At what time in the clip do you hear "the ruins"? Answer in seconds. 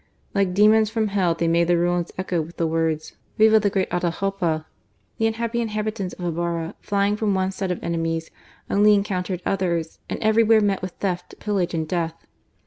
1.67-2.11